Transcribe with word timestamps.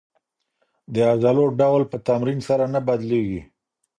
د 0.93 0.95
عضلو 1.11 1.45
ډول 1.59 1.81
په 1.91 1.97
تمرین 2.07 2.39
سره 2.49 2.65
نه 2.73 2.79
بدلېږي. 2.87 3.41